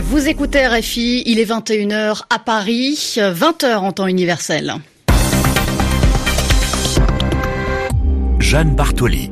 [0.00, 4.76] Vous écoutez RFI, il est 21h à Paris, 20h en temps universel.
[8.38, 9.30] Jeanne Bartoli.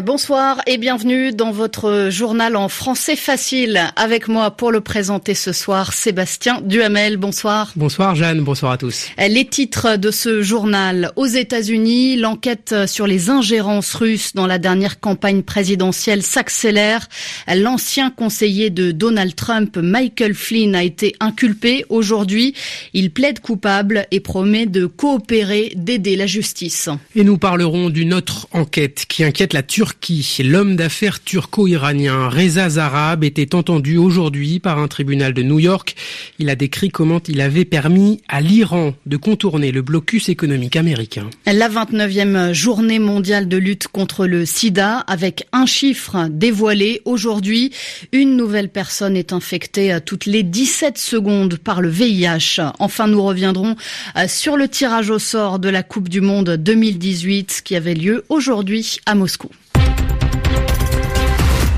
[0.00, 3.78] Bonsoir et bienvenue dans votre journal en français facile.
[3.96, 7.18] Avec moi pour le présenter ce soir, Sébastien Duhamel.
[7.18, 7.72] Bonsoir.
[7.76, 9.08] Bonsoir Jeanne, bonsoir à tous.
[9.18, 11.12] Les titres de ce journal.
[11.16, 17.06] Aux États-Unis, l'enquête sur les ingérences russes dans la dernière campagne présidentielle s'accélère.
[17.54, 22.54] L'ancien conseiller de Donald Trump, Michael Flynn, a été inculpé aujourd'hui.
[22.94, 26.88] Il plaide coupable et promet de coopérer, d'aider la justice.
[27.14, 30.38] Et nous parlerons d'une autre enquête qui inquiète la Turquie Turquie.
[30.44, 35.96] L'homme d'affaires turco-iranien Reza Zarab était entendu aujourd'hui par un tribunal de New York.
[36.38, 41.28] Il a décrit comment il avait permis à l'Iran de contourner le blocus économique américain.
[41.46, 47.72] La 29e journée mondiale de lutte contre le sida avec un chiffre dévoilé aujourd'hui.
[48.12, 52.60] Une nouvelle personne est infectée toutes les 17 secondes par le VIH.
[52.78, 53.74] Enfin, nous reviendrons
[54.16, 58.24] euh, sur le tirage au sort de la Coupe du Monde 2018 qui avait lieu
[58.28, 59.50] aujourd'hui à Moscou.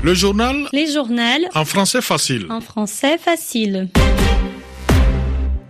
[0.05, 2.45] Le journal Les journaux en français facile.
[2.51, 3.89] En français facile.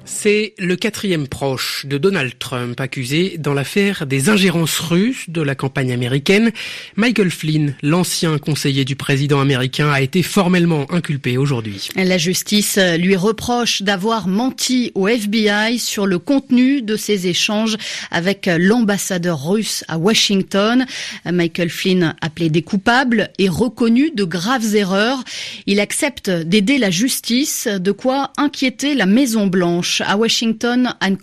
[0.07, 5.55] C'est le quatrième proche de Donald Trump accusé dans l'affaire des ingérences russes de la
[5.55, 6.51] campagne américaine.
[6.95, 11.89] Michael Flynn, l'ancien conseiller du président américain, a été formellement inculpé aujourd'hui.
[11.95, 17.75] La justice lui reproche d'avoir menti au FBI sur le contenu de ses échanges
[18.11, 20.85] avec l'ambassadeur russe à Washington.
[21.25, 25.23] Michael Flynn a plaidé coupable et reconnu de graves erreurs.
[25.65, 31.17] Il accepte d'aider la justice, de quoi inquiéter la Maison Blanche à Washington, Anne.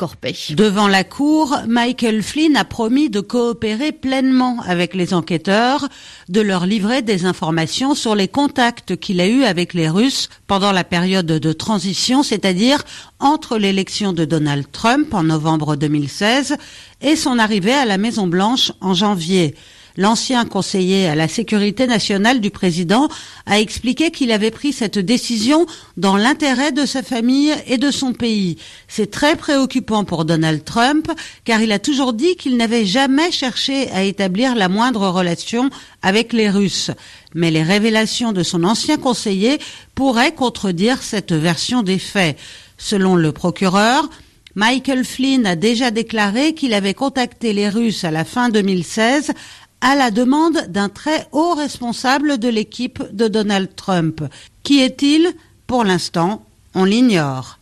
[0.51, 5.89] Devant la cour, Michael Flynn a promis de coopérer pleinement avec les enquêteurs,
[6.29, 10.73] de leur livrer des informations sur les contacts qu'il a eus avec les Russes pendant
[10.73, 12.83] la période de transition, c'est-à-dire
[13.21, 16.57] entre l'élection de Donald Trump en novembre 2016
[17.03, 19.55] et son arrivée à la Maison Blanche en janvier.
[19.97, 23.09] L'ancien conseiller à la sécurité nationale du président
[23.47, 25.67] a expliqué qu'il avait pris cette décision
[25.97, 28.57] dans l'intérêt de sa famille et de son pays.
[28.89, 31.11] C'est très préoccupant pour Donald Trump
[31.45, 35.69] car il a toujours dit qu'il n'avait jamais cherché à établir la moindre relation
[36.01, 36.91] avec les Russes.
[37.35, 39.59] Mais les révélations de son ancien conseiller
[39.95, 42.39] pourraient contredire cette version des faits.
[42.79, 44.09] Selon le procureur,
[44.55, 49.33] Michael Flynn a déjà déclaré qu'il avait contacté les Russes à la fin 2016
[49.83, 54.23] à la demande d'un très haut responsable de l'équipe de Donald Trump.
[54.63, 55.29] Qui est-il?
[55.67, 57.59] Pour l'instant, on l'ignore.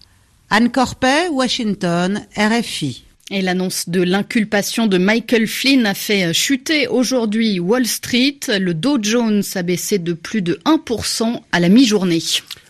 [0.51, 3.05] Anne Corpet, Washington, RFI.
[3.31, 8.41] Et l'annonce de l'inculpation de Michael Flynn a fait chuter aujourd'hui Wall Street.
[8.49, 12.21] Le Dow Jones a baissé de plus de 1% à la mi-journée.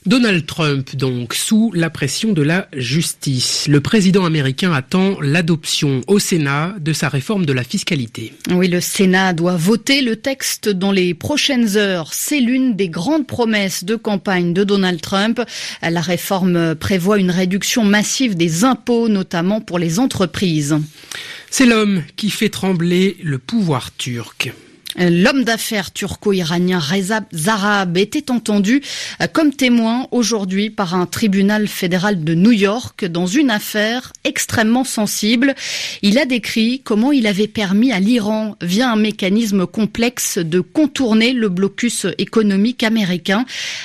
[0.06, 3.66] Donald Trump, donc, sous la pression de la justice.
[3.68, 8.32] Le président américain attend l'adoption au Sénat de sa réforme de la fiscalité.
[8.50, 12.14] Oui, le Sénat doit voter le texte dans les prochaines heures.
[12.14, 15.42] C'est l'une des grandes promesses de campagne de Donald Trump.
[15.82, 20.78] La réforme prévoit une réduction massive des impôts, notamment pour les entreprises.
[21.50, 24.50] C'est l'homme qui fait trembler le pouvoir turc.
[24.98, 28.82] L'homme d'affaires turco-iranien Reza Zarab était entendu
[29.20, 34.82] euh, comme témoin aujourd'hui par un tribunal fédéral de New York dans une affaire extrêmement
[34.82, 35.54] sensible.
[36.02, 41.32] Il a décrit comment il avait permis à l'Iran, via un mécanisme complexe, de contourner
[41.32, 43.44] le blocus économique américain.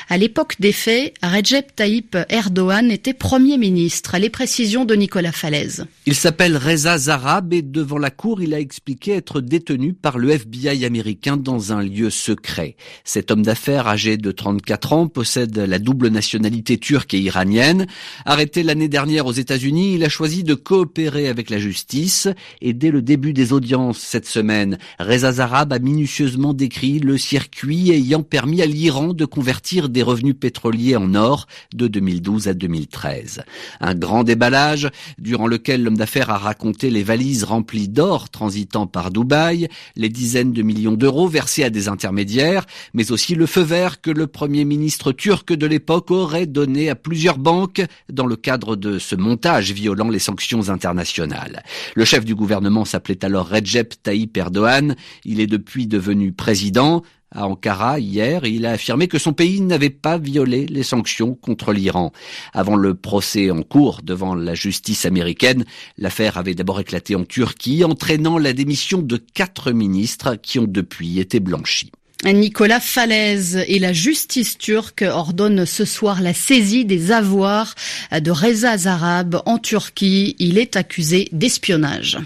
[0.09, 4.17] À l'époque des faits, Recep Tayyip Erdogan était Premier ministre.
[4.17, 5.85] Les précisions de Nicolas Falaise.
[6.07, 10.31] Il s'appelle Reza Zarab et devant la cour, il a expliqué être détenu par le
[10.31, 12.78] FBI américain américain dans un lieu secret.
[13.03, 17.85] Cet homme d'affaires âgé de 34 ans possède la double nationalité turque et iranienne.
[18.23, 22.29] Arrêté l'année dernière aux États-Unis, il a choisi de coopérer avec la justice
[22.61, 27.92] et dès le début des audiences cette semaine, Reza Zarab a minutieusement décrit le circuit
[27.92, 33.44] ayant permis à l'Iran de convertir des revenus pétroliers en or de 2012 à 2013.
[33.81, 39.12] Un grand déballage durant lequel l'homme d'affaires a raconté les valises remplies d'or transitant par
[39.12, 44.01] Dubaï, les dizaines de millions d'euros versés à des intermédiaires, mais aussi le feu vert
[44.01, 48.75] que le premier ministre turc de l'époque aurait donné à plusieurs banques dans le cadre
[48.75, 51.63] de ce montage violant les sanctions internationales.
[51.95, 54.95] Le chef du gouvernement s'appelait alors Recep Tayyip Erdogan.
[55.23, 57.03] Il est depuis devenu président
[57.35, 61.73] à Ankara hier il a affirmé que son pays n'avait pas violé les sanctions contre
[61.73, 62.11] l'Iran.
[62.53, 65.65] Avant le procès en cours devant la justice américaine,
[65.97, 71.19] l'affaire avait d'abord éclaté en Turquie, entraînant la démission de quatre ministres qui ont depuis
[71.19, 71.91] été blanchis.
[72.23, 77.75] Nicolas Falaise et la justice turque ordonnent ce soir la saisie des avoirs
[78.11, 80.35] de Reza Zarab en Turquie.
[80.39, 82.17] Il est accusé d'espionnage.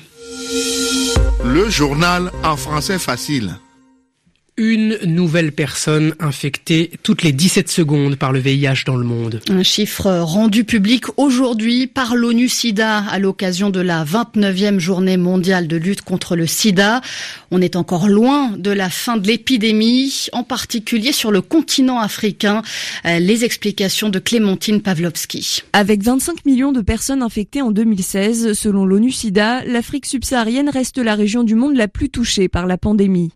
[1.43, 3.55] Le journal en français facile
[4.59, 9.39] une nouvelle personne infectée toutes les 17 secondes par le VIH dans le monde.
[9.49, 15.67] Un chiffre rendu public aujourd'hui par l'ONU SIDA à l'occasion de la 29e journée mondiale
[15.67, 16.99] de lutte contre le sida.
[17.51, 22.61] On est encore loin de la fin de l'épidémie, en particulier sur le continent africain.
[23.05, 25.63] Euh, les explications de Clémentine Pavlovski.
[25.71, 31.15] Avec 25 millions de personnes infectées en 2016, selon l'ONU SIDA, l'Afrique subsaharienne reste la
[31.15, 33.31] région du monde la plus touchée par la pandémie.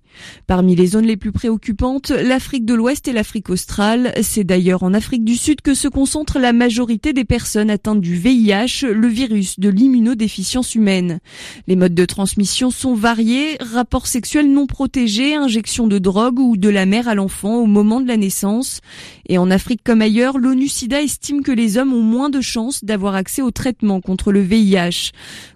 [0.47, 4.13] Parmi les zones les plus préoccupantes, l'Afrique de l'Ouest et l'Afrique australe.
[4.21, 8.15] C'est d'ailleurs en Afrique du Sud que se concentre la majorité des personnes atteintes du
[8.15, 11.19] VIH, le virus de l'immunodéficience humaine.
[11.67, 16.69] Les modes de transmission sont variés, rapports sexuels non protégés, injection de drogue ou de
[16.69, 18.81] la mère à l'enfant au moment de la naissance.
[19.27, 23.15] Et en Afrique comme ailleurs, l'ONU-SIDA estime que les hommes ont moins de chances d'avoir
[23.15, 25.11] accès au traitement contre le VIH.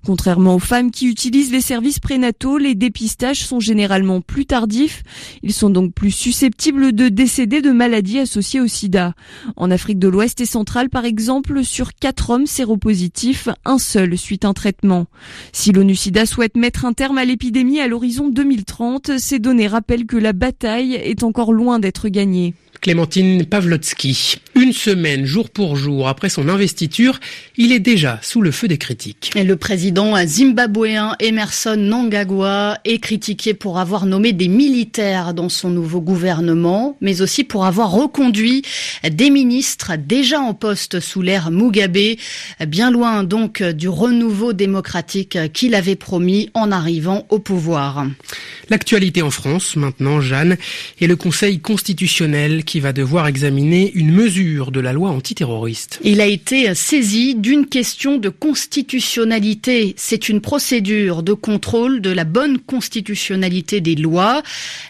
[0.05, 5.03] Contrairement aux femmes qui utilisent les services prénataux, les dépistages sont généralement plus tardifs.
[5.43, 9.13] Ils sont donc plus susceptibles de décéder de maladies associées au sida.
[9.55, 14.39] En Afrique de l'Ouest et centrale, par exemple, sur quatre hommes séropositifs, un seul suit
[14.43, 15.05] un traitement.
[15.51, 20.17] Si l'ONU-SIDA souhaite mettre un terme à l'épidémie à l'horizon 2030, ces données rappellent que
[20.17, 22.53] la bataille est encore loin d'être gagnée.
[22.87, 24.37] Clémentine Pavlotsky.
[24.55, 27.19] Une semaine, jour pour jour, après son investiture,
[27.57, 29.29] il est déjà sous le feu des critiques.
[29.35, 35.69] Et le président zimbabwéen Emerson Nangagwa est critiqué pour avoir nommé des militaires dans son
[35.69, 38.61] nouveau gouvernement, mais aussi pour avoir reconduit
[39.03, 42.15] des ministres déjà en poste sous l'ère Mugabe,
[42.67, 48.07] bien loin donc du renouveau démocratique qu'il avait promis en arrivant au pouvoir.
[48.69, 50.55] L'actualité en France, maintenant, Jeanne,
[51.01, 55.99] et le Conseil constitutionnel qui va devoir examiner une mesure de la loi antiterroriste.
[56.03, 59.93] Il a été saisi d'une question de constitutionnalité.
[59.97, 64.43] C'est une procédure de contrôle de la bonne constitutionnalité des lois.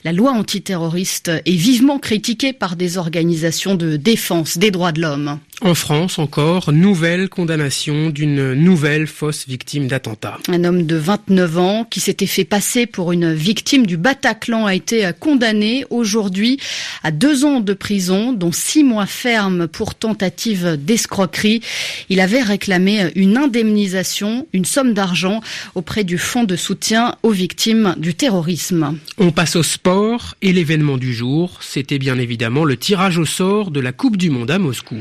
[0.04, 5.40] La loi antiterroriste est vivement critiquée par des organisations de défense des droits de l'homme.
[5.62, 10.38] En France encore, nouvelle condamnation d'une nouvelle fausse victime d'attentat.
[10.50, 14.76] Un homme de 29 ans qui s'était fait passer pour une victime du Bataclan a
[14.76, 16.60] été condamné aujourd'hui
[17.04, 21.62] à deux ans de prison, dont six mois ferme pour tentative d'escroquerie.
[22.10, 25.42] Il avait réclamé une indemnisation, une somme d'argent
[25.74, 29.00] auprès du Fonds de soutien aux victimes du terrorisme.
[29.18, 33.72] On passe au sport et l'événement du jour, c'était bien évidemment le tirage au sort
[33.72, 34.98] de la Coupe du Monde à Moscou.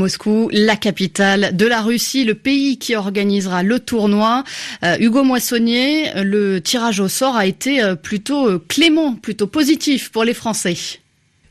[0.00, 4.44] Moscou, la capitale de la Russie, le pays qui organisera le tournoi.
[4.82, 10.10] Euh, Hugo Moissonnier, le tirage au sort a été euh, plutôt euh, clément, plutôt positif
[10.10, 10.76] pour les Français.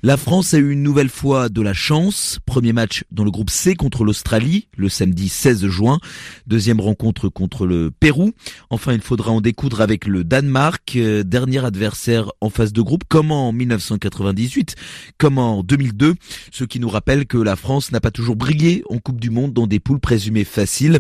[0.02, 2.40] La France a eu une nouvelle fois de la chance.
[2.46, 6.00] Premier match dans le groupe C contre l'Australie le samedi 16 juin.
[6.48, 8.32] Deuxième rencontre contre le Pérou.
[8.70, 13.04] Enfin, il faudra en découdre avec le Danemark, euh, dernier adversaire en phase de groupe,
[13.10, 14.76] comme en 1998,
[15.18, 16.16] comme en 2002.
[16.50, 19.52] Ce qui nous rappelle que la France n'a pas toujours brillé en Coupe du Monde
[19.52, 21.00] dans des poules présumées faciles.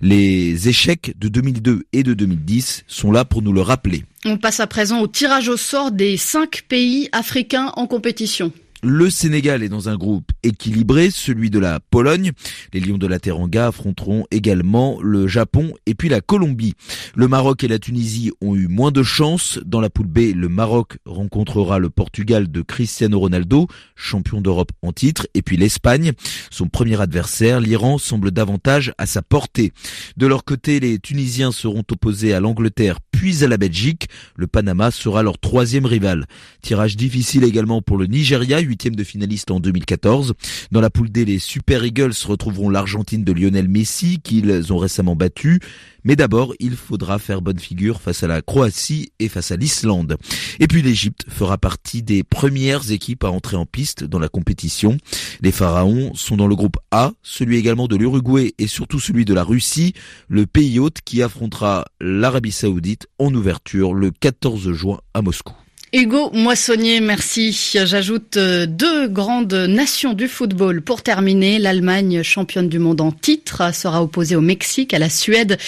[0.00, 4.02] Les échecs de 2002 et de 2010 sont là pour nous le rappeler.
[4.26, 8.52] On passe à présent au tirage au sort des cinq pays africains en compétition.
[8.82, 12.32] Le Sénégal est dans un groupe équilibré, celui de la Pologne.
[12.72, 16.72] Les Lions de la Teranga affronteront également le Japon et puis la Colombie.
[17.14, 19.58] Le Maroc et la Tunisie ont eu moins de chance.
[19.66, 23.66] Dans la poule B, le Maroc rencontrera le Portugal de Cristiano Ronaldo,
[23.96, 26.12] champion d'Europe en titre, et puis l'Espagne,
[26.50, 27.60] son premier adversaire.
[27.60, 29.72] L'Iran semble davantage à sa portée.
[30.16, 34.08] De leur côté, les Tunisiens seront opposés à l'Angleterre puis à la Belgique.
[34.34, 36.24] Le Panama sera leur troisième rival.
[36.62, 40.32] Tirage difficile également pour le Nigeria, huitième de finaliste en 2014.
[40.72, 45.16] Dans la poule D, les Super Eagles retrouveront l'Argentine de Lionel Messi, qu'ils ont récemment
[45.16, 45.60] battu.
[46.04, 50.16] Mais d'abord, il faudra faire bonne figure face à la Croatie et face à l'Islande.
[50.58, 54.96] Et puis l'Égypte fera partie des premières équipes à entrer en piste dans la compétition.
[55.42, 59.34] Les Pharaons sont dans le groupe A, celui également de l'Uruguay et surtout celui de
[59.34, 59.92] la Russie,
[60.28, 65.54] le pays hôte qui affrontera l'Arabie Saoudite en ouverture le 14 juin à Moscou.
[65.92, 67.74] Hugo Moissonnier, merci.
[67.74, 70.82] J'ajoute euh, deux grandes nations du football.
[70.82, 75.58] Pour terminer, l'Allemagne, championne du monde en titre, sera opposée au Mexique, à la Suède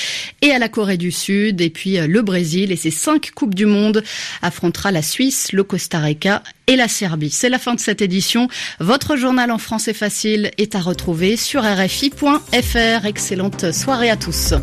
[0.41, 1.61] et à la Corée du Sud.
[1.61, 4.05] Et puis euh, le Brésil et ses cinq Coupes du Monde
[4.43, 7.31] affrontera la Suisse, le Costa Rica et la Serbie.
[7.31, 8.47] C'est la fin de cette édition.
[8.79, 13.07] Votre journal en français facile est à retrouver sur rfi.fr.
[13.07, 14.55] Excellente soirée à tous.